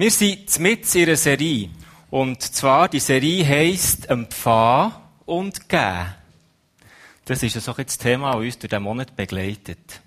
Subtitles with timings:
[0.00, 1.70] Wir sind mit in einer Serie.
[2.08, 4.92] Und zwar, die Serie heisst Empfangen
[5.26, 6.14] und Geben.
[7.24, 10.00] Das ist so das Thema, das uns durch diesen Monat begleitet.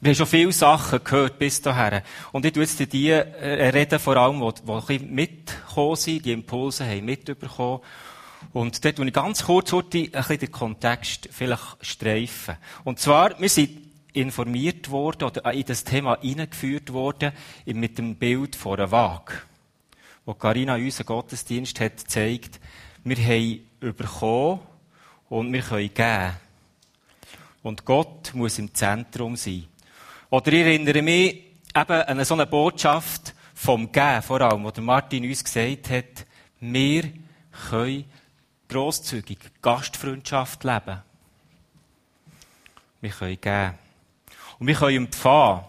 [0.00, 2.00] Wir haben schon viele Sachen gehört bis dahin.
[2.32, 6.84] Und ich tue jetzt die äh, reden, vor allem, die, die mitgekommen sind, die Impulse
[6.84, 7.78] haben mitbekommen.
[8.52, 12.56] Und dort tue ich ganz kurz ein bisschen den Kontext vielleicht streifen.
[12.82, 17.32] Und zwar, wir sind informiert worden oder in das Thema hineingeführt worden
[17.66, 19.34] mit dem Bild von einer Waage.
[20.24, 22.60] Wo Carina unseren Gottesdienst hat gezeigt,
[23.04, 24.60] wir haben bekommen
[25.28, 26.32] und wir können geben.
[27.62, 29.66] Und Gott muss im Zentrum sein.
[30.30, 35.24] Oder ich erinnere mich eben an so eine Botschaft vom Geben, vor allem, wo Martin
[35.24, 36.26] uns gesagt hat,
[36.60, 37.10] wir
[37.68, 38.04] können
[38.68, 41.02] grosszügig Gastfreundschaft leben.
[43.00, 43.87] Wir können geben.
[44.58, 45.64] Und wir können empfangen.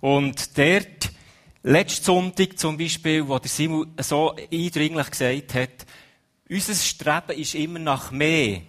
[0.00, 1.10] Und dort,
[1.62, 5.86] letzten Sonntag zum Beispiel, wo der Simon so eindringlich gesagt hat,
[6.48, 8.62] unser Streben ist immer nach mehr.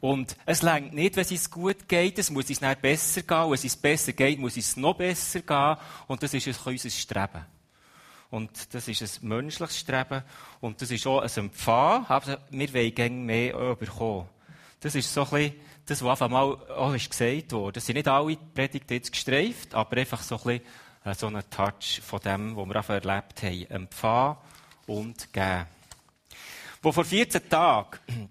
[0.00, 3.46] Und es längt nicht, wenn es uns gut geht, es muss uns nicht besser gehen.
[3.46, 5.76] Wenn es uns besser geht, muss es noch besser gehen.
[6.06, 7.46] Und das ist unser Streben.
[8.30, 10.22] Und das ist ein menschliches Streben.
[10.60, 12.04] Und das ist auch ein Empfangen.
[12.06, 14.28] Aber wir wollen gerne mehr bekommen.
[14.80, 15.54] Das ist so ein bisschen
[15.86, 17.74] das, was einfach mal ist gesagt wurde.
[17.74, 20.62] Das sind nicht alle Predigten jetzt gestreift, aber einfach so ein bisschen
[21.04, 23.66] äh, so ein Touch von dem, was wir einfach erlebt haben.
[23.70, 24.36] Empfangen
[24.86, 25.66] und geben.
[26.82, 27.98] Wo vor 14 Tagen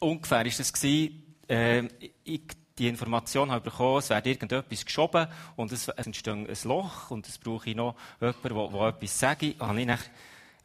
[0.00, 1.82] ungefähr ist es gewesen, äh,
[2.24, 2.42] ich
[2.78, 7.26] die Information habe bekommen, es werde irgendetwas geschoben und es, es entsteht ein Loch und
[7.26, 9.42] es brauche ich noch jemanden, der, etwas sagt.
[9.58, 9.98] Habe ich dann,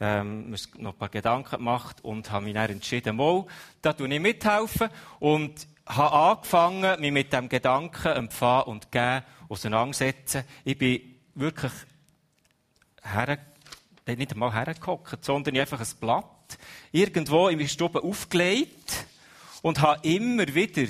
[0.01, 3.45] ähm, noch ein paar Gedanken gemacht und habe mich dann entschieden, mal,
[3.81, 10.43] da tue ich mithelfen und habe angefangen, mich mit dem Gedanken empfangen und geben auseinandersetzen.
[10.63, 11.01] Ich bin
[11.35, 11.71] wirklich
[13.03, 13.37] her,
[14.05, 16.25] nicht einmal hergehockt, sondern einfach ein Blatt
[16.91, 19.05] irgendwo in meiner Stube aufgelegt
[19.61, 20.87] und habe immer wieder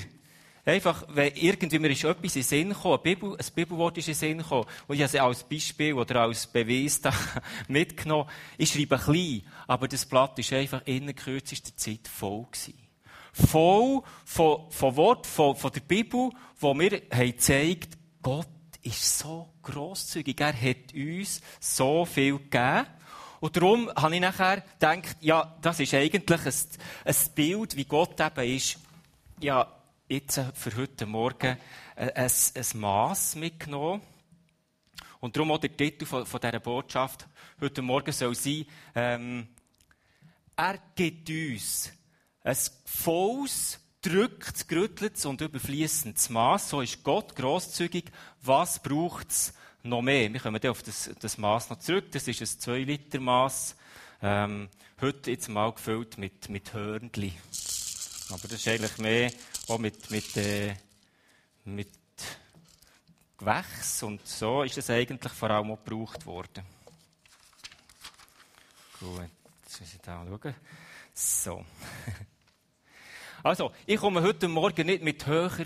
[0.64, 4.08] Einfach, wenn irgendwie mir ist etwas in den Sinn gekommen, ein, Bibel, ein Bibelwort ist
[4.10, 7.02] in den Sinn gekommen, und ich habe es als Beispiel oder als Beweis
[7.68, 8.30] mitgenommen.
[8.60, 12.91] Ich schreibe klein, aber das Blatt ist einfach in kürzester Zeit voll gewesen
[13.34, 18.48] voll von, von Wort von, von der Bibel, wo mir gezeigt, Gott
[18.84, 20.40] ist so grosszügig.
[20.40, 22.88] Er hat uns so viel gegeben.
[23.40, 26.54] Und darum habe ich nachher gedacht, ja, das ist eigentlich ein,
[27.06, 28.78] ein Bild, wie Gott eben ist.
[29.40, 29.68] Ja,
[30.08, 31.58] jetzt für heute Morgen
[31.96, 34.02] ein, ein, ein Mass mitgenommen.
[35.20, 37.28] Und darum auch der Titel von, von dieser Botschaft
[37.60, 38.66] heute Morgen soll sein,
[38.96, 39.48] ähm,
[40.56, 41.92] er gibt uns
[42.44, 46.70] ein volles, drückt, gerüttelt und überfließendes Maß.
[46.70, 48.12] So ist Gott grosszügig.
[48.42, 49.54] Was braucht es
[49.84, 50.32] noch mehr?
[50.34, 52.12] Wir kommen dann auf das, das Maß noch zurück.
[52.12, 53.76] Das ist ein 2-Liter-Maß.
[54.24, 54.70] Ähm,
[55.00, 57.34] heute jetzt mal gefüllt mit, mit Hörnli.
[58.30, 59.32] Aber das ist eigentlich mehr
[59.68, 60.76] auch mit, mit, äh,
[61.66, 61.90] mit
[63.38, 66.64] Gewächs und so ist es eigentlich vor allem auch gebraucht worden.
[69.00, 69.30] Gut,
[69.64, 70.56] jetzt muss ich da schauen.
[71.14, 71.66] So.
[73.44, 75.66] Also, ich komme heute Morgen nicht mit höherer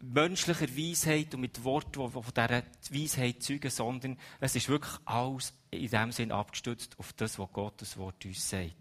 [0.00, 5.54] menschlicher Weisheit und mit Worten, die von dieser Weisheit zeugen, sondern es ist wirklich alles
[5.70, 8.76] in dem Sinn abgestützt auf das, was Gottes Wort uns sagt.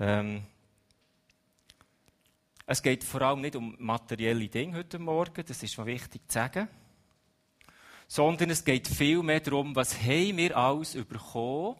[0.00, 0.42] Ähm,
[2.66, 6.34] es geht vor allem nicht um materielle Dinge heute Morgen, das ist mal wichtig zu
[6.34, 6.68] sagen,
[8.08, 11.76] sondern es geht vielmehr darum, was haben wir alles bekommen,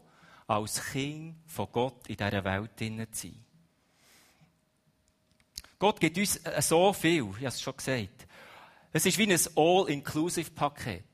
[0.46, 3.43] als Kind von Gott in dieser Welt zu sein.
[5.84, 8.26] Gott gibt uns äh, so viel, ich habe es schon gesagt.
[8.90, 11.04] Es ist wie ein All-Inclusive-Paket.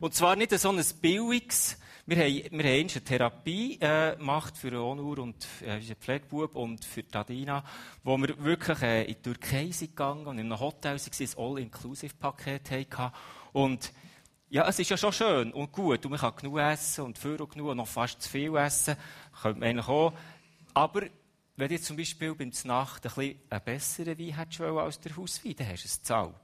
[0.00, 4.70] Und zwar nicht so ein billiges, wir haben, wir haben eine Therapie äh, gemacht für
[4.78, 7.64] Onur und äh, unseren Pflegebub und für Tadina,
[8.04, 11.38] wo wir wirklich äh, in die Türkei sind gegangen und in einem Hotel waren, ein
[11.38, 13.16] All-Inclusive-Paket hatten.
[13.54, 13.94] Und
[14.50, 17.38] ja, es ist ja schon schön und gut und man kann genug essen und für
[17.38, 18.94] genug und noch fast zu viel essen,
[19.40, 20.12] könnte man eigentlich auch.
[20.74, 21.00] Aber
[21.56, 25.68] wenn du zum Beispiel beim Nacht ein einen besseren Wein hättest als der Hauswein, dann
[25.68, 26.34] hast du es gezahlt.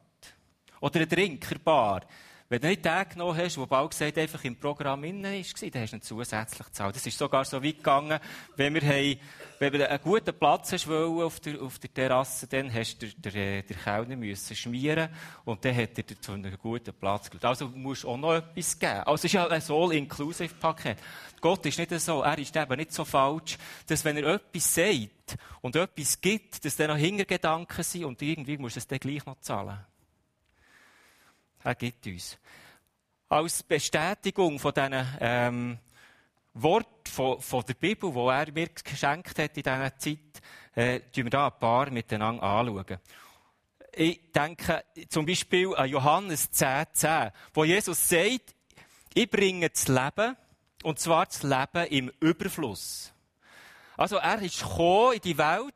[0.81, 2.03] Oder ein Trinkerbar.
[2.51, 5.31] Wenn du nicht den genommen hast, der bald gesagt einfach im Programm innen war,
[5.71, 6.97] dann hast du ihn zusätzlich gezahlt.
[6.97, 8.19] Das ist sogar so weit gegangen,
[8.57, 9.21] wenn wir, haben,
[9.59, 13.07] wenn wir einen guten Platz hast wollen auf der, auf der Terrasse, dann hast du
[13.07, 15.11] den, den, den Kellner müssen schmieren
[15.45, 17.49] und dann hat er dir zu einem guten Platz gegeben.
[17.49, 19.01] Also musst du auch noch etwas geben.
[19.01, 20.97] Also es ist ja ein All-Inclusive-Paket.
[21.43, 25.37] Gott ist nicht so, er ist eben nicht so falsch, dass wenn er etwas sagt
[25.61, 29.39] und etwas gibt, dass dann noch Hintergedanken sind und irgendwie muss es dann gleich noch
[29.41, 29.79] zahlen.
[31.69, 32.39] Er gibt uns.
[33.29, 35.79] Als Bestätigung von diesen, ähm,
[36.55, 40.41] Wort von, von der Bibel, die er mir geschenkt hat in dieser Zeit,
[40.75, 42.99] äh, wir da ein paar miteinander anschauen.
[43.93, 48.55] Ich denke zum Beispiel an Johannes 10,10, 10, wo Jesus sagt,
[49.13, 50.39] ich bringe das Leben,
[50.85, 53.13] und zwar das Leben im Überfluss.
[53.95, 55.75] Also er ist gekommen in die Welt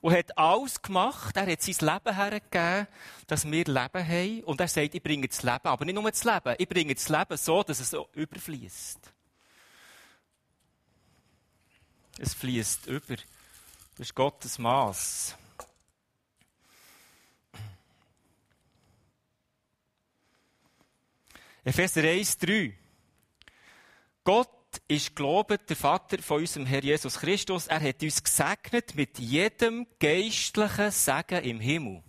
[0.00, 1.36] und hat alles gemacht.
[1.36, 2.86] Er hat sein Leben hergegeben,
[3.26, 4.44] dass wir Leben haben.
[4.44, 7.08] Und er sagt, ich bringe das Leben, aber nicht nur das Leben, ich bringe das
[7.08, 9.12] Leben so, dass es überfließt.
[12.18, 13.16] Es fließt über.
[13.96, 15.36] Das ist Gottes Maß.
[21.62, 22.74] Epheser 1, 3.
[24.24, 24.48] Gott
[24.88, 27.66] ist gelobet, der Vater von unserem Herr Jesus Christus.
[27.66, 32.02] Er hat uns gesegnet mit jedem geistlichen Segen im Himmel.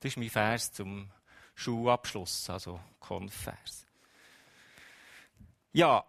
[0.00, 1.10] Das ist mein Vers zum
[1.54, 3.86] Schulabschluss, also Konfers.
[5.72, 6.04] Ja,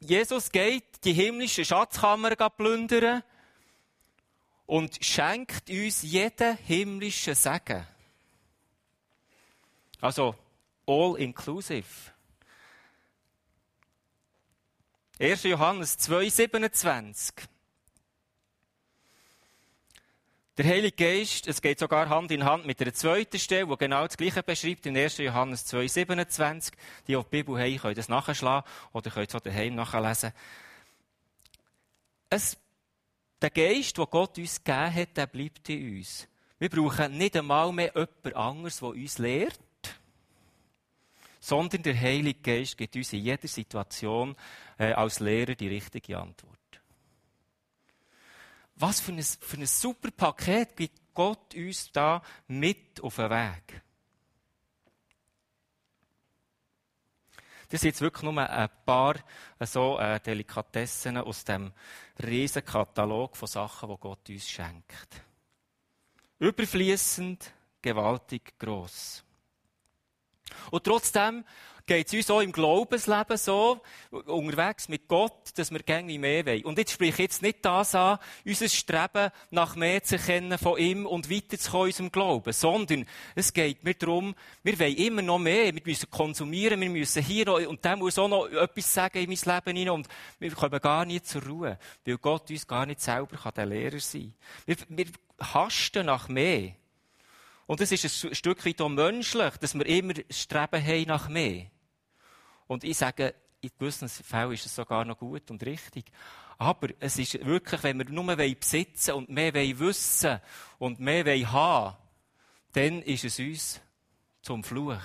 [0.00, 3.22] Jesus geht die himmlische Schatzkammer plündern
[4.66, 7.86] und schenkt uns jeden himmlischen Segen.
[10.00, 10.34] Also,
[10.86, 12.11] all inclusive.
[15.22, 15.44] 1.
[15.44, 17.32] Johannes 2, 27.
[20.58, 24.04] Der Heilige Geist, es geht sogar Hand in Hand mit der zweiten Stelle, wo genau
[24.04, 25.18] das Gleiche beschreibt, in 1.
[25.18, 26.74] Johannes 2, 27.
[27.06, 30.32] Die, die die Bibel haben, können das nachschlagen oder können es auch daheim nachlesen.
[32.28, 32.56] Es,
[33.40, 36.26] der Geist, den Gott uns gegeben hat, der bleibt in uns.
[36.58, 39.60] Wir brauchen nicht einmal mehr jemand anderes, der uns lehrt,
[41.42, 44.36] sondern der Heilige Geist gibt uns in jeder Situation
[44.78, 46.56] äh, als Lehrer die richtige Antwort.
[48.76, 53.82] Was für ein, für ein super Paket gibt Gott uns da mit auf den Weg.
[57.68, 59.16] Das sind jetzt wirklich nur ein paar
[59.58, 61.72] äh, so äh, Delikatessen aus dem
[62.22, 65.22] riesen Katalog von Sachen, die Gott uns schenkt.
[66.38, 67.52] Überfließend,
[67.82, 69.24] gewaltig, gross.
[70.70, 71.44] Und trotzdem
[71.86, 76.64] geht es uns auch im Glaubensleben so, unterwegs mit Gott, dass wir gerne mehr wollen.
[76.64, 80.78] Und jetzt spreche ich jetzt nicht das an, unser Streben nach mehr zu kennen von
[80.78, 85.38] ihm und weiterzukommen in unserem Glauben, sondern es geht mir darum, wir wollen immer noch
[85.38, 89.18] mehr, wir müssen konsumieren, wir müssen hier noch, und der muss auch noch etwas sagen
[89.18, 90.08] in mein Leben hinein und
[90.38, 94.00] wir kommen gar nicht zur Ruhe, weil Gott uns gar nicht selber kann der Lehrer
[94.00, 94.32] sein
[94.66, 94.76] kann.
[94.88, 95.06] Wir, wir
[95.40, 96.74] hasten nach mehr.
[97.72, 101.70] Und es ist ein Stück weit auch menschlich, dass wir immer Streben haben nach mehr.
[102.66, 106.04] Und ich sage, in gewissen Fällen ist es sogar noch gut und richtig.
[106.58, 110.38] Aber es ist wirklich, wenn wir nur besitzen und mehr wissen
[110.78, 111.96] und mehr haben
[112.74, 113.80] dann ist es uns
[114.42, 115.00] zum Fluch.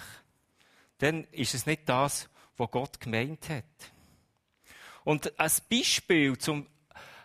[0.97, 2.27] Dann ist es nicht das,
[2.57, 3.63] was Gott gemeint hat.
[5.05, 6.67] Und als Beispiel, um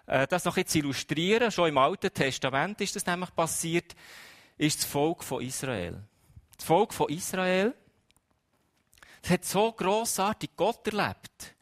[0.06, 3.97] äh, das noch jetzt illustrieren, schon im Alten Testament ist das nämlich passiert,
[4.62, 6.03] ist das Volk von Israel.
[6.56, 7.75] Das Volk von Israel
[9.23, 11.55] das hat so grossartig Gott erlebt.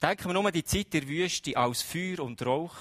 [0.00, 2.74] Denken wir nur an die Zeit der Wüste als Feuer und Rauch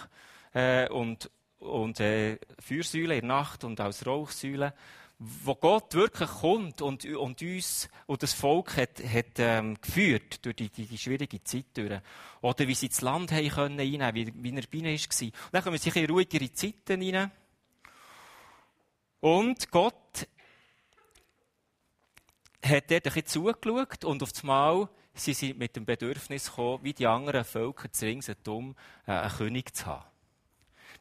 [0.53, 1.29] äh, und,
[1.59, 4.73] und äh, Feuersäule in der Nacht und als Rauchsäule,
[5.19, 10.55] wo Gott wirklich kommt und, und uns und das Volk hat, hat ähm, geführt durch
[10.55, 11.99] die, die, die schwierige Zeit durch.
[12.41, 15.23] Oder wie sie das Land haben können wie, wie er bei ihnen war.
[15.23, 17.31] Und dann kommen sie in ruhigere Zeiten rein.
[19.25, 20.27] Und Gott
[22.63, 26.93] hat dort ein bisschen zugeschaut und auf einmal sind sie mit dem Bedürfnis gekommen, wie
[26.93, 28.75] die anderen Völker ringsherum
[29.07, 30.05] äh, einen König zu haben.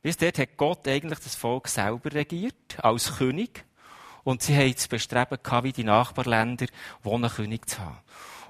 [0.01, 3.67] Bis dort hat Gott eigentlich das Volk selber regiert, als König.
[4.23, 6.65] Und sie haben das Bestreben gehabt, wie die Nachbarländer,
[7.05, 7.99] einen König zu haben.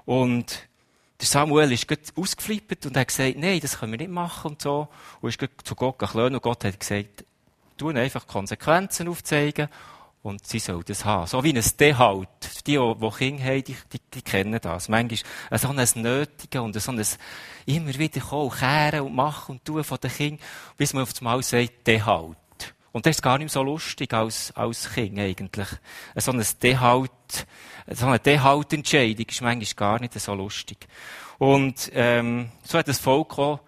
[0.05, 0.69] Und
[1.19, 4.87] der Samuel ist ausgeflippt und hat gesagt, nein, das können wir nicht machen und so.
[5.19, 7.25] Und ist zu Gott geklönt und Gott hat gesagt,
[7.77, 9.69] tun einfach Konsequenzen aufzeigen
[10.25, 11.27] und sie soll das haben.
[11.27, 12.29] So wie ein Dehalt.
[12.65, 14.89] Die, die Kinder haben, die, die, die kennen das.
[14.89, 17.05] Manchmal so ein Nötigen und so ein
[17.67, 20.39] immer wieder kommen, kehren und machen und tun von den Kindern,
[20.77, 22.37] bis man auf einmal sagt, Dehalt.
[22.91, 25.67] Und das ist gar nicht so lustig als, als Kind eigentlich.
[26.15, 27.11] So ein Dehalt,
[27.87, 30.87] so eine Dehaltentscheidung ist manchmal gar nicht so lustig.
[31.37, 33.59] Und, ähm, so hat das Volk auch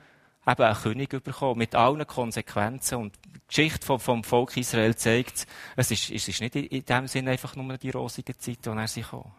[0.47, 2.95] eben einen König bekommen, mit allen Konsequenzen.
[2.95, 3.15] Und
[3.47, 7.55] Geschichte vom, vom Volk Israel zeigt, es ist, es ist nicht in dem Sinne einfach
[7.55, 9.31] nur die rosige Zeit, in er sie kam.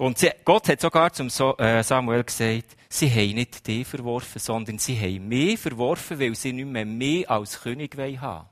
[0.00, 1.28] Und sie, Gott hat sogar zum
[1.58, 6.54] äh, Samuel gesagt, sie haben nicht die verworfen, sondern sie haben mehr verworfen, weil sie
[6.54, 8.46] nicht mehr mehr als König haben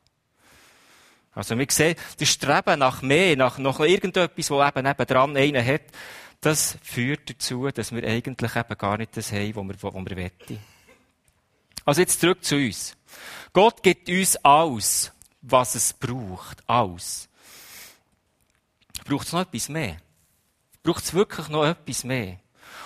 [1.32, 5.84] Also wir sehen, das Streben nach mehr, nach, nach irgendetwas, wo eben dran einen hat,
[6.42, 10.16] das führt dazu, dass wir eigentlich eben gar nicht das haben, was wir, was wir
[10.18, 10.60] wollen.
[11.86, 12.97] Also jetzt zurück zu uns.
[13.52, 15.12] Gott gibt uns alles,
[15.42, 16.62] was es braucht.
[16.66, 17.28] Alles.
[19.04, 19.96] Braucht es noch etwas mehr?
[20.82, 22.38] Braucht es wirklich noch etwas mehr?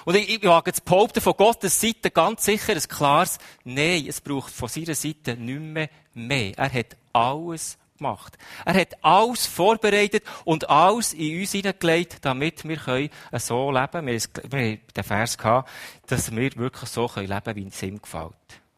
[0.04, 4.06] Und ich, ich wage zu behaupten, von Gottes Seite ganz sicher ein klares Nein.
[4.08, 6.58] Es braucht von seiner Seite nicht mehr mehr.
[6.58, 8.36] Er hat alles gemacht.
[8.64, 14.22] Er hat alles vorbereitet und alles in uns hineingelegt, damit wir können so leben können.
[14.50, 15.70] Wir haben den Vers gehabt,
[16.06, 18.32] dass wir wirklich so leben können, wie es ihm gefällt.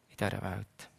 [0.09, 0.89] In dieser Welt.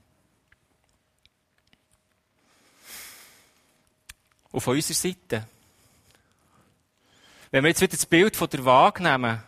[4.58, 5.46] Von unserer Seite.
[7.50, 9.42] Wenn wir jetzt wieder das Bild von der Waage nehmen,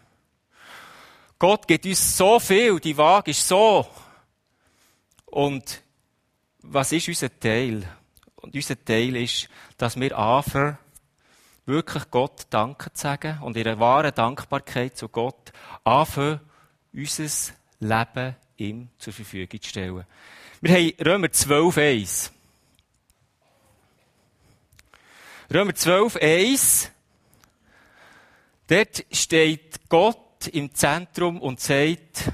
[1.38, 3.86] Gott gibt uns so viel, die Waage ist so.
[5.26, 5.82] Und
[6.58, 7.88] was ist unser Teil?
[8.36, 10.78] Und unser Teil ist, dass wir anfangen,
[11.64, 15.52] wirklich Gott Danke zu sagen und ihre wahre Dankbarkeit zu Gott
[15.84, 16.40] anfangen,
[16.92, 20.04] unser Leben ihm zur Verfügung zu stellen.
[20.60, 22.32] Wir haben Römer 12, 1.
[25.50, 26.90] Römer 12, 1.
[28.66, 32.30] Dort steht Gott im Zentrum und sagt,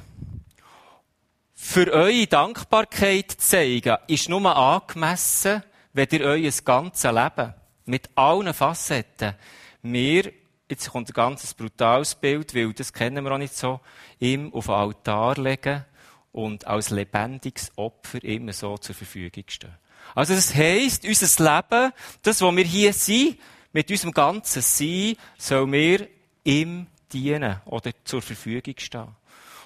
[1.55, 7.55] für eure Dankbarkeit zu zeigen, ist nur angemessen, wenn ihr euer ganzes Leben
[7.85, 9.37] mit allen Facetten
[9.83, 10.33] mir,
[10.69, 13.79] jetzt kommt ein ganz brutales Bild, weil das kennen wir auch nicht so,
[14.19, 15.85] ihm auf den Altar legen
[16.33, 19.84] und als lebendiges Opfer immer so zur Verfügung stehen.
[20.15, 21.93] Also das heisst, unser Leben,
[22.23, 23.39] das, wo wir hier sind,
[23.73, 26.09] mit unserem ganzen Sein, soll mir
[26.45, 29.09] ihm dienen oder zur Verfügung stehen.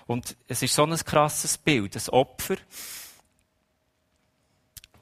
[0.07, 2.57] Und es ist so ein krasses Bild, das Opfer.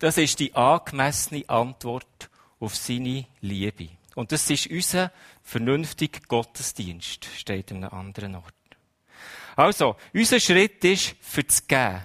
[0.00, 3.88] Das ist die angemessene Antwort auf seine Liebe.
[4.16, 5.12] Und das ist unser
[5.42, 8.52] vernünftiger Gottesdienst, steht in einem anderen Ort.
[9.54, 12.04] Also, unser Schritt ist, für zu geben.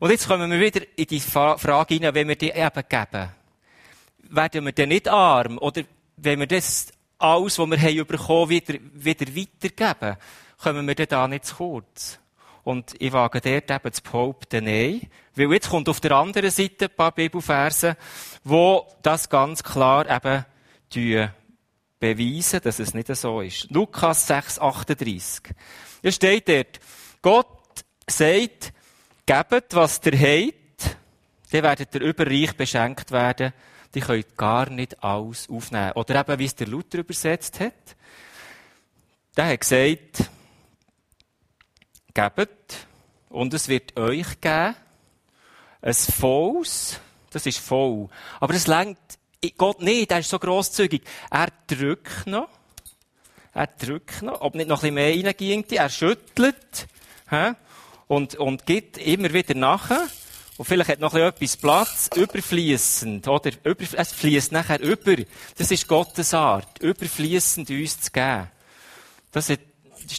[0.00, 3.28] Und jetzt kommen wir wieder in die Frage hinein, wenn wir die eben geben,
[4.30, 5.58] werden wir dann nicht arm?
[5.58, 5.82] Oder
[6.16, 10.16] wenn wir das alles, was wir haben bekommen, wieder, wieder weitergeben,
[10.56, 12.18] kommen wir dann da nicht zu kurz.
[12.64, 15.02] Und ich wage dort eben zu behaupten, nein.
[15.34, 17.98] Weil jetzt kommt auf der anderen Seite ein paar Bibelverse,
[18.42, 20.46] wo das ganz klar eben
[21.98, 23.70] beweisen, dass es nicht so ist.
[23.70, 25.54] Lukas 6, 38.
[26.00, 26.80] Es steht dort,
[27.20, 28.72] Gott sagt,
[29.30, 30.96] gebt, was ihr habt,
[31.52, 33.52] dann werdet ihr überreich beschenkt werden
[33.94, 35.92] die können gar nicht alles aufnehmen.
[35.92, 37.96] Oder eben, wie es der Luther übersetzt hat.
[39.36, 40.30] Der hat gesagt,
[42.14, 42.86] gebt,
[43.28, 44.76] und es wird euch geben,
[45.82, 48.08] ein volles, das ist voll.
[48.38, 49.18] Aber es lenkt
[49.56, 51.02] Gott nicht, er ist so grosszügig.
[51.30, 52.48] Er drückt noch,
[53.54, 56.86] er drückt noch, ob nicht noch ein bisschen mehr reinginge, er schüttelt,
[57.28, 57.54] hä?
[58.10, 60.08] Und, und gibt immer wieder nachher.
[60.56, 63.52] Und vielleicht hat noch etwas Platz, überfließend, oder?
[63.92, 65.14] es fließt nachher über.
[65.56, 68.50] Das ist Gottes Art, überfließend uns zu geben.
[69.30, 69.60] Das ist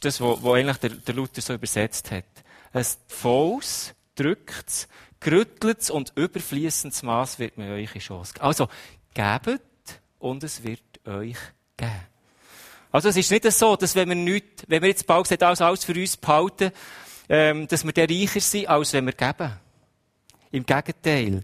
[0.06, 2.24] das, was eigentlich der, der Luther so übersetzt hat.
[2.72, 4.88] Es volles, drückt
[5.20, 8.46] gerüttelt und überfließendes Maß wird mir euch in Schoß geben.
[8.46, 8.70] Also,
[9.14, 9.62] gebet
[10.18, 11.38] und es wird euch
[11.76, 12.08] geben.
[12.94, 15.60] Also, es ist nicht so, dass wenn wir nicht, wenn wir jetzt bald gesagt, alles,
[15.60, 16.72] alles für uns behalten,
[17.32, 19.54] ähm, dass wir dann reicher sind, als wenn wir geben.
[20.52, 21.42] Im Gegenteil.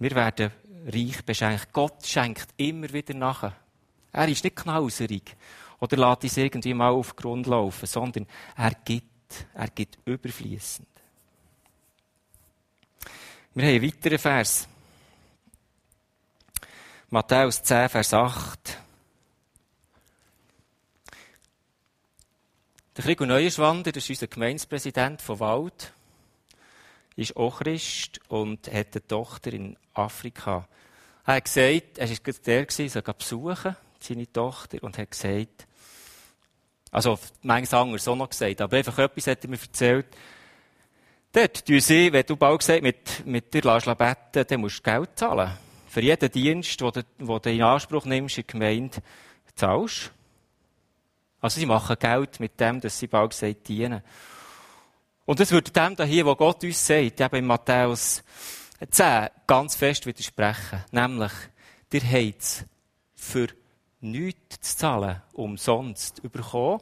[0.00, 0.50] Wir werden
[0.86, 1.72] reich beschenkt.
[1.72, 3.52] Gott schenkt immer wieder nach.
[4.12, 5.36] Er ist nicht knauserig
[5.78, 8.26] oder lässt uns irgendwie mal auf den Grund laufen, sondern
[8.56, 9.46] er gibt.
[9.54, 10.88] Er gibt überfließend.
[13.54, 14.68] Wir haben einen weiteren Vers.
[17.10, 18.78] Matthäus 10, Vers 8.
[22.96, 25.92] Der Krieg Neuenschwander, das ist unser Gemeindepräsident von Wald
[27.16, 30.68] ist auch Christ und hat eine Tochter in Afrika.
[31.26, 35.66] Er hat gesagt, er war der, der besuchen, seine Tochter, und hat gesagt,
[36.92, 40.06] also, manches anderes auch noch gesagt, aber einfach etwas hat er mir erzählt.
[41.32, 45.10] Dort tun sie, wenn du bald gesagt mit, mit dir beten, dann musst du Geld
[45.16, 45.50] zahlen.
[45.88, 49.02] Für jeden Dienst, den du, den du in Anspruch nimmst in der Gemeinde,
[49.56, 50.12] zahlst.
[51.44, 54.00] Also, sie machen Geld mit dem, dass sie bald gesagt dienen.
[55.26, 58.24] Und das würde dem da hier, wo Gott uns sagt, eben in Matthäus
[58.90, 60.82] 10, ganz fest widersprechen.
[60.90, 61.32] Nämlich,
[61.92, 62.64] ihr es
[63.14, 63.48] für
[64.00, 66.80] nichts zu zahlen, umsonst bekommen.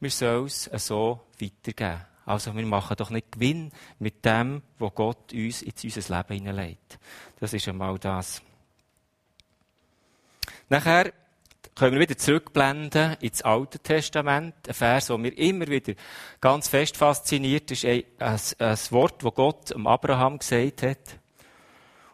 [0.00, 2.04] Wir sollen es so weitergeben.
[2.26, 6.98] Also, wir machen doch nicht Gewinn mit dem, was Gott uns in unser Leben hineinlegt.
[7.38, 8.42] Das ist einmal das.
[10.68, 11.12] Nachher,
[11.74, 14.54] können wir wieder zurückblenden ins Alte Testament.
[14.68, 15.94] Ein Vers, der mir immer wieder
[16.40, 18.38] ganz fest fasziniert, ist ein, ein,
[18.90, 20.98] Wort, das Gott am Abraham gesagt hat.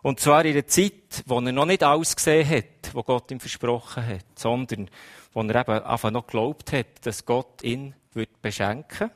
[0.02, 3.40] Und zwar in der Zeit, wo er noch nicht alles gesehen hat, was Gott ihm
[3.40, 4.88] versprochen hat, sondern
[5.32, 9.10] wo er eben einfach noch geglaubt hat, dass Gott ihn wird beschenken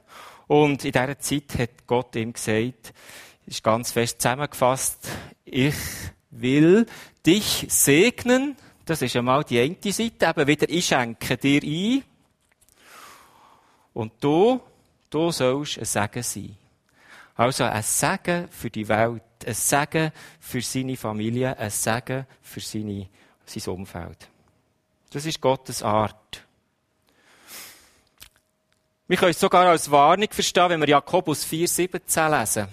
[0.46, 2.92] Und in dieser Zeit hat Gott ihm gesagt,
[3.46, 5.08] ist ganz fest zusammengefasst,
[5.44, 5.74] ich
[6.30, 6.86] will
[7.26, 8.56] dich segnen.
[8.90, 12.02] Das ist einmal die eine Seite, eben wieder, ich schenke dir ein.
[13.94, 14.60] Und du,
[15.08, 16.56] du sollst ein Segen sein.
[17.36, 23.08] Also ein Segen für die Welt, ein Segen für seine Familie, ein Segen für seine,
[23.46, 24.28] sein Umfeld.
[25.12, 26.44] Das ist Gottes Art.
[29.06, 32.66] Wir können es sogar als Warnung verstehen, wenn wir Jakobus 4,17 lesen.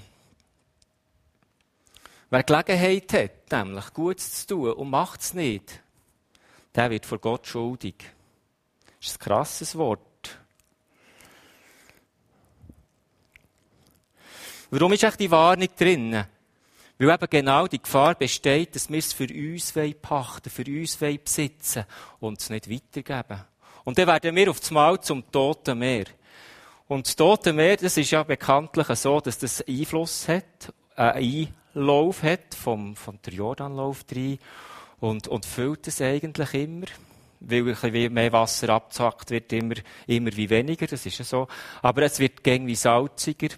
[2.32, 5.84] Wer Gelegenheit hat, nämlich Gutes zu tun und macht es nicht,
[6.78, 7.96] der wird vor Gott schuldig.
[9.00, 10.02] Das ist ein krasses Wort.
[14.70, 16.24] Warum ist die Warnung drin?
[17.00, 21.86] Weil eben genau die Gefahr besteht, dass wir es für uns pachten für uns besitzen
[22.20, 23.44] und es nicht weitergeben.
[23.84, 26.06] Und dann werden wir auf das Mal zum Toten Meer.
[26.88, 32.24] Und das Tote Meer, das ist ja bekanntlich so, dass das Einfluss hat, äh, Lauf
[32.24, 34.40] hat, vom, vom Jordanlauf drin,
[35.00, 36.88] und, und füllt es eigentlich immer.
[37.40, 39.76] Weil ein bisschen mehr Wasser abzackt wird, immer,
[40.08, 41.48] immer wie weniger, das ist ja so.
[41.84, 43.56] Aber es wird gängig wie salziger.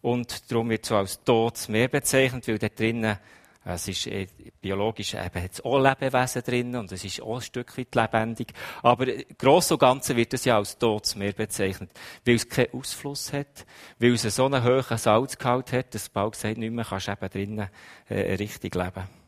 [0.00, 3.18] Und darum wird es so als totes Meer bezeichnet, weil da drinnen
[3.62, 4.26] es ist äh,
[4.60, 8.54] biologisch eben hat auch Lebewesen drin und es ist auch ein Stück weit lebendig.
[8.82, 9.06] Aber
[9.36, 11.90] gross und ganze wird es ja als totes Meer bezeichnet,
[12.24, 13.66] weil es keinen Ausfluss hat,
[13.98, 17.68] weil es so einen hohen Salzgehalt hat, dass bald gesagt nicht mehr kannst eben drinnen
[18.08, 19.19] äh, richtig leben.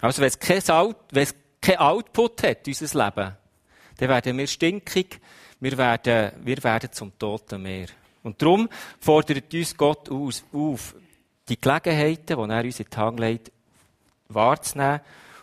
[0.00, 0.62] Also wenn es kein,
[1.60, 3.36] kein Output hat, unser Leben,
[3.98, 5.20] dann werden wir stinkig,
[5.60, 7.88] wir werden, wir werden zum toten Meer.
[8.22, 10.94] Und darum fordert uns Gott aus, auf,
[11.48, 13.52] die Gelegenheiten, die er uns in die Hand legt,
[14.28, 15.00] wahrzunehmen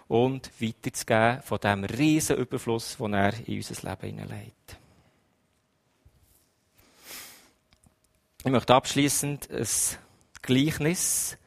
[0.08, 4.78] und weiterzugeben von dem riesen Überfluss, den er in unser Leben hineinlegt.
[8.44, 9.68] Ich möchte abschließend ein
[10.42, 11.38] Gleichnis,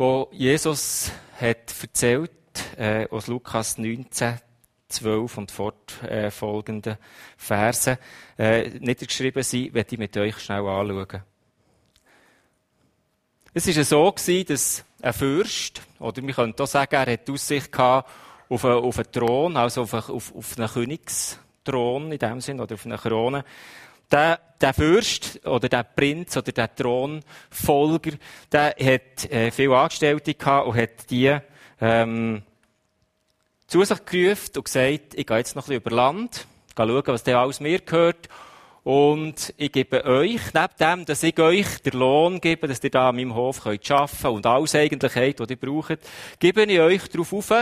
[0.00, 2.30] wo Jesus hat erzählt,
[2.78, 4.40] äh, aus Lukas 19,
[4.88, 6.96] 12 und fortfolgende
[7.36, 7.98] Verse
[8.38, 11.22] äh, niedergeschrieben sind, werde ich mit euch schnell anschauen.
[13.52, 17.70] Es war so, gewesen, dass ein Fürst, oder wir können auch sagen, er hat Aussicht
[17.70, 18.10] gehabt
[18.48, 22.58] auf einen, auf einen Thron, also auf einen, auf, auf einen Königsthron in dem Sinn,
[22.58, 23.44] oder auf eine Krone.
[24.10, 28.12] Der, der Fürst, oder der Prinz, oder der Thronfolger,
[28.50, 31.36] der hat äh, viele Angestellte gehabt und hat die,
[31.80, 32.42] ähm,
[33.66, 37.06] zu sich gerufen und gesagt, ich gehe jetzt noch ein bisschen über Land, gehe schauen,
[37.06, 38.28] was der alles mir gehört.
[38.82, 43.10] Und ich gebe euch, neben dem, dass ich euch den Lohn gebe, dass ihr da
[43.10, 45.98] an meinem Hof könnt arbeiten und alles eigentlich habt, was ihr braucht,
[46.38, 47.52] gebe ich euch darauf auf,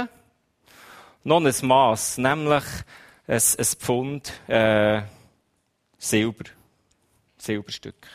[1.25, 2.65] noch ein Mass, nämlich
[3.27, 5.03] ein, ein Pfund äh,
[5.99, 6.45] Silber.
[7.37, 8.07] Silberstück.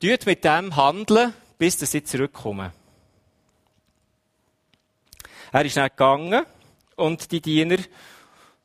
[0.00, 2.72] Tut mit dem handeln, bis sie zurückkommen.
[5.52, 6.44] Er ist dann gegangen
[6.96, 7.76] und die Diener,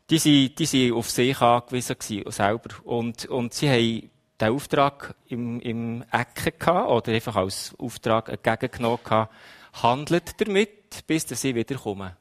[0.10, 2.70] die sind, die sind auf sich angewiesen gewesen, selber.
[2.86, 4.10] Und, und sie haben
[4.40, 9.34] den Auftrag im, im Ecken gehabt, oder einfach als Auftrag entgegengenommen gehabt,
[9.74, 12.16] handelt damit, bis sie wiederkommen.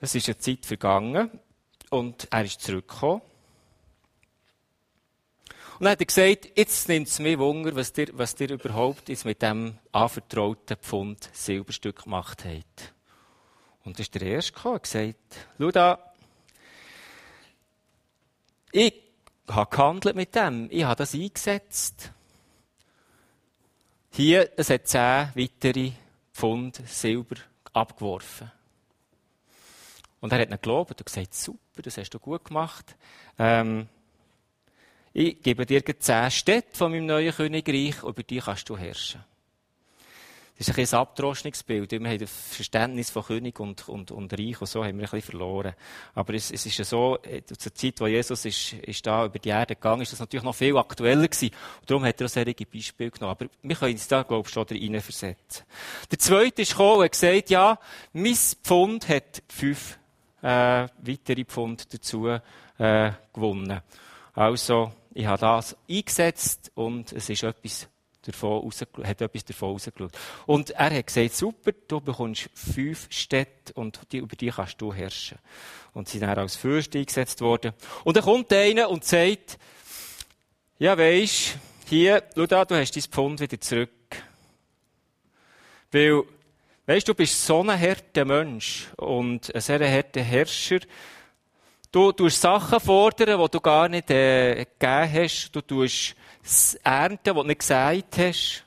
[0.00, 1.30] Es ist eine Zeit vergangen
[1.90, 3.22] und er ist zurückgekommen.
[5.78, 9.08] Und dann hat er gesagt, jetzt nimmt es mir Wunder, was dir, was dir überhaupt
[9.08, 12.94] jetzt mit dem anvertrauten Pfund Silberstück gemacht hat.
[13.84, 16.12] Und da ist der Erste gekommen und gesagt, schau da,
[18.72, 18.94] ich
[19.48, 22.10] habe gehandelt mit dem, ich habe das eingesetzt.
[24.10, 25.92] Hier, es hat zehn weitere
[26.32, 27.36] Pfund Silber
[27.72, 28.50] abgeworfen.
[30.20, 32.96] Und er hat ihn gelobt und gesagt, super, das hast du gut gemacht.
[33.38, 33.88] Ähm,
[35.12, 39.24] ich gebe dir zehn Städte von meinem neuen Königreich, über die kannst du herrschen.
[40.58, 41.90] Das ist ein, ein Abdroschungsbild.
[41.90, 45.10] Wir haben das Verständnis von König und, und, und Reich und so haben wir ein
[45.10, 45.74] bisschen verloren.
[46.14, 49.38] Aber es, es ist ja so, äh, zur Zeit, wo Jesus ist, ist da über
[49.38, 51.54] die Erde gegangen, ist das natürlich noch viel aktueller gewesen.
[51.80, 53.32] Und darum hat er auch solche Beispiele genommen.
[53.32, 55.66] Aber wir können uns da, glaube ich, schon reinversetzen.
[56.10, 57.78] Der zweite ist gekommen und hat gesagt, ja,
[58.14, 59.98] mein Pfund hat fünf,
[60.42, 63.80] äh, weitere Pfund dazu, äh, gewonnen.
[64.34, 67.88] Also, ich habe das eingesetzt und es ist etwas
[68.26, 68.70] davon
[69.04, 70.12] hat etwas davon rausgeschaut.
[70.46, 74.92] Und er hat gesagt, super, du bekommst fünf Städte und die, über die kannst du
[74.92, 75.38] herrschen.
[75.94, 77.72] Und sie sind dann als Fürst eingesetzt worden.
[78.04, 79.58] Und dann kommt einer und sagt,
[80.78, 81.56] ja weisst,
[81.88, 83.90] hier, schau da, du hast dein Pfund wieder zurück.
[85.92, 86.24] Weil,
[86.86, 90.80] weisst du, bist so ein harter Mensch und ein sehr harter Herrscher.
[91.90, 95.50] Du tust Sachen fordern, die du gar nicht äh, gegeben hast.
[95.52, 96.14] Du tust
[96.82, 98.64] ernten, die du nicht gesagt hast.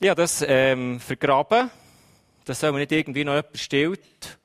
[0.00, 1.70] Ja, das ähm, vergraben.
[2.44, 4.38] Das soll man nicht irgendwie noch jemand stillt.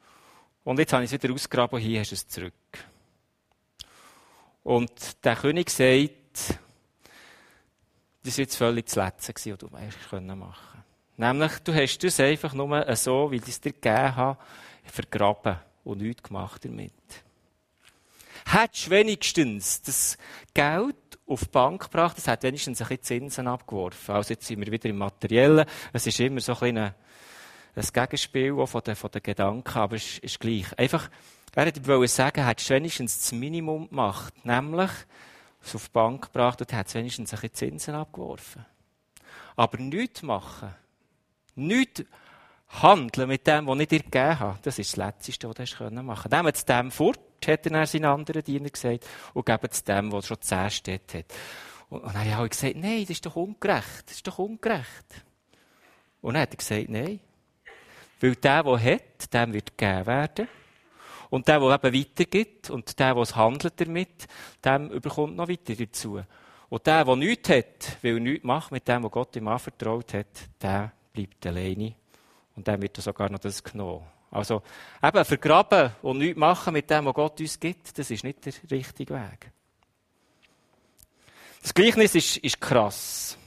[0.63, 2.54] Und jetzt habe ich es wieder ausgegraben und hier hast du es zurück.
[4.63, 6.60] Und der König sagt,
[8.23, 10.68] das war jetzt völlig das Letzte, was du machen konntest.
[11.19, 14.39] Nämlich, du hast das einfach nur so, wie ich es dir gegeben habe,
[14.86, 16.93] vergraben und nichts gemacht damit.
[18.45, 20.17] Hättest du wenigstens das
[20.53, 20.95] Geld
[21.27, 24.15] auf die Bank gebracht, das hat wenigstens ein bisschen Zinsen abgeworfen.
[24.15, 25.65] Also jetzt sind wir wieder im Materiellen.
[25.91, 26.93] Es ist immer so ein, ein
[27.75, 30.67] Gegenspiel von den, von den Gedanken, aber es ist, ist gleich.
[30.79, 31.10] Einfach,
[31.53, 34.91] er wollte sagen, hättest du wenigstens das Minimum gemacht, nämlich
[35.62, 38.65] es auf die Bank gebracht und hat wenigstens ein bisschen Zinsen abgeworfen.
[39.58, 40.73] Aber nichts machen,
[41.60, 42.04] nichts
[42.69, 46.06] handeln mit dem, was ich dir gegeben habe, das ist das Letzte, was du machen
[46.06, 46.32] konntest.
[46.32, 50.22] Nehmen es dem fort, hat er seinen anderen Diener gesagt, und geben es dem, der
[50.22, 51.26] schon zehn Städte hat.
[51.89, 55.26] Und dann habe ich gesagt, nein, das ist doch ungerecht, das ist doch ungerecht.
[56.22, 57.19] Und dann hat er gesagt, nein.
[58.19, 60.48] Weil der, der hat, dem wird gegeben werden.
[61.30, 64.28] Und der, der eben weitergibt und der, der handelt damit,
[64.63, 66.22] dem überkommt noch weiter dazu.
[66.69, 70.13] Und der, der nichts hat, weil er nichts macht mit dem, was Gott ihm anvertraut
[70.13, 70.28] hat,
[70.62, 71.93] der bleibt alleine.
[72.56, 74.06] Und dann wird er sogar noch das genommen.
[74.32, 74.62] Also,
[75.04, 78.54] eben, vergraben und nichts machen mit dem, was Gott uns gibt, das ist nicht der
[78.69, 79.52] richtige Weg.
[81.62, 83.38] Das Gleichnis ist, ist krass.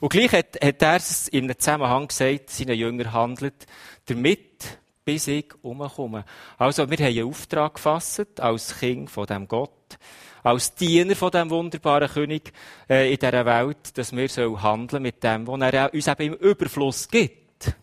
[0.00, 3.66] Und gleich hat, hat er es in einem Zusammenhang gesagt, seine Jünger handelt,
[4.06, 6.24] damit bis ich umkomme.
[6.58, 9.98] Also, wir haben einen Auftrag gefasst, als Kind von dem Gott,
[10.46, 12.52] als Diener von dem wunderbaren König
[12.88, 16.34] äh, in dieser Welt, dass wir so handeln mit dem, was er uns eben im
[16.34, 17.74] Überfluss gibt.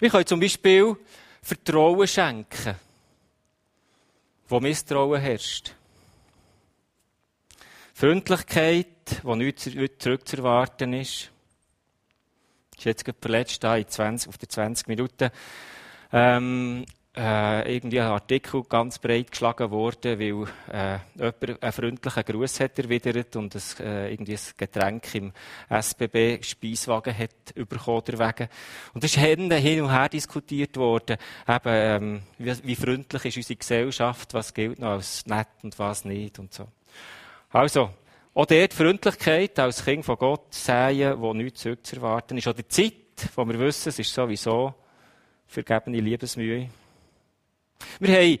[0.00, 0.96] Wir können zum Beispiel
[1.40, 2.74] Vertrauen schenken,
[4.48, 5.72] wo Misstrauen herrscht.
[7.94, 8.88] Freundlichkeit,
[9.22, 11.30] wo nichts zurückzuerwarten ist
[12.76, 15.30] ist jetzt gerade verletzt da in 20, auf den 20 Minuten,
[16.12, 22.60] ähm, äh, irgendwie ein Artikel ganz breit geschlagen worden, weil äh, jemand einen freundlichen Gruß
[22.60, 25.32] hat erwidert und ein, äh, irgendwie ein Getränk im
[25.68, 28.48] SBB-Speiswagen hat bekommen wegen.
[28.94, 33.56] Und das ist hin und her diskutiert worden, eben, ähm, wie, wie freundlich ist unsere
[33.56, 36.68] Gesellschaft, was gilt noch als nett und was nicht und so.
[37.50, 37.90] Also,
[38.34, 42.46] auch dort Freundlichkeit als Kind von Gott sehen, wo nichts zurückzuerwarten ist.
[42.46, 42.94] Oder die Zeit,
[43.36, 44.72] wo wir wissen, es ist sowieso
[45.46, 46.70] vergebene Liebesmühe.
[48.00, 48.38] Wir haben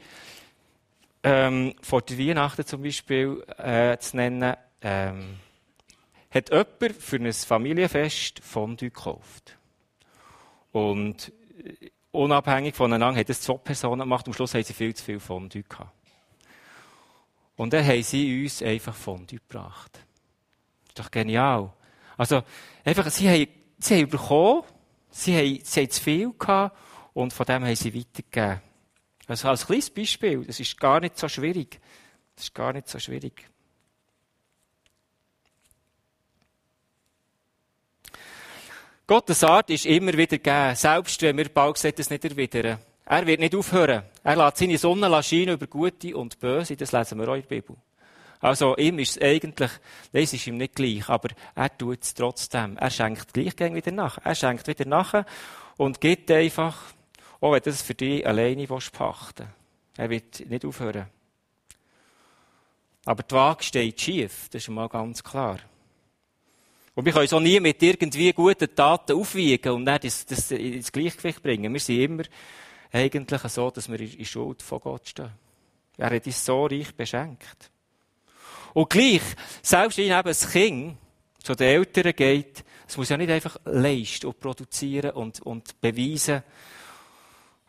[1.22, 5.36] ähm, vor der Weihnachten zum Beispiel äh, zu nennen, ähm,
[6.30, 9.56] hat jemand für ein Familienfest Fondue gekauft.
[10.72, 14.26] Und äh, unabhängig voneinander hat es zwei Personen gemacht.
[14.26, 15.92] Am Schluss haben sie viel zu viel Fondue gehabt.
[17.56, 19.92] Und dann haben sie uns einfach Fondue gebracht.
[19.92, 21.72] Das ist doch genial.
[22.16, 22.42] Also,
[22.84, 23.46] einfach, sie haben,
[23.78, 24.62] sie haben bekommen,
[25.10, 26.76] sie haben, sie haben zu viel gehabt
[27.14, 28.60] und von dem haben sie weitergegeben.
[29.26, 31.80] Also, als kleines Beispiel, das ist gar nicht so schwierig.
[32.34, 33.48] Das ist gar nicht so schwierig.
[39.06, 42.78] Gottes Art ist immer wieder gegeben, selbst wenn wir bald gesagt es nicht erwidern.
[43.04, 44.04] Er wird nicht aufhören.
[44.22, 46.76] Er lässt seine Sonne scheinen über Gute und Böse.
[46.76, 47.76] Das lesen wir auch in der Bibel.
[48.40, 49.70] Also, ihm ist es eigentlich,
[50.12, 52.76] das ist ihm nicht gleich, aber er tut es trotzdem.
[52.76, 54.18] Er schenkt gleich wieder nach.
[54.24, 55.24] Er schenkt wieder nach
[55.76, 56.76] und gibt einfach,
[57.42, 59.48] auch wenn das für dich alleine pachten
[59.96, 61.08] Er wird nicht aufhören.
[63.04, 65.58] Aber die Waage steht schief, das ist mal ganz klar.
[66.94, 70.92] Und wir können auch nie mit irgendwie guten Taten aufwiegen und dann das, das ins
[70.92, 71.72] Gleichgewicht bringen.
[71.72, 72.22] Wir sind immer
[72.92, 75.32] eigentlich so, dass wir in Schuld von Gott stehen.
[75.96, 77.70] Er hat uns so reich beschenkt.
[78.72, 79.22] Und gleich,
[79.62, 80.96] selbst wenn eben ein Kind
[81.42, 86.44] zu den Eltern geht, es muss ja nicht einfach leisten und produzieren und, und beweisen,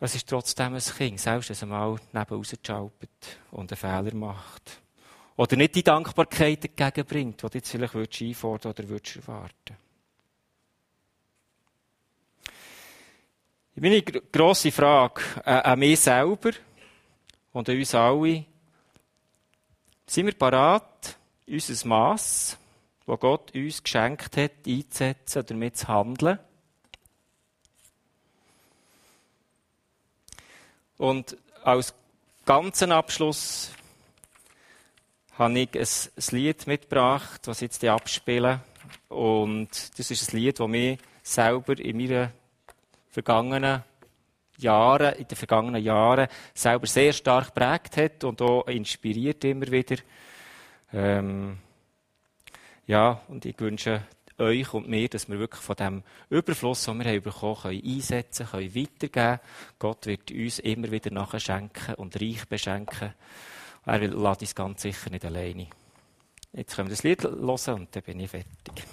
[0.03, 4.81] es ist trotzdem ein Kind, selbst wenn es mal neben rausschalpert und einen Fehler macht.
[5.35, 9.73] Oder nicht die Dankbarkeit entgegenbringt, die du jetzt vielleicht einfordern oder erwarten würdest.
[13.75, 16.51] Meine grosse Frage äh, an mich selber
[17.53, 18.45] und an uns alle,
[20.05, 22.57] Sind wir parat, unser Maß,
[23.05, 26.39] das Gott uns geschenkt hat, einzusetzen oder damit zu handeln?
[30.97, 31.93] Und als
[32.45, 33.71] ganzen Abschluss
[35.37, 38.59] habe ich ein, Lied mitgebracht, das ich jetzt abspiele.
[39.09, 42.29] Und das ist ein Lied, das mich selber in meinen
[43.09, 43.83] vergangenen
[44.57, 49.97] Jahren, in den vergangenen Jahren selber sehr stark prägt hat und auch inspiriert immer wieder.
[50.91, 51.57] Ähm,
[52.85, 54.03] ja, und ich wünsche
[54.39, 58.47] euch und mir, dass wir wirklich von dem Überfluss, den wir haben bekommen können, einsetzen
[58.47, 59.39] können, weitergeben.
[59.79, 63.13] Gott wird uns immer wieder nachschenken und reich beschenken.
[63.85, 65.67] Er lässt uns ganz sicher nicht alleine.
[66.53, 68.85] Jetzt können wir das Lied hören und dann bin ich fertig.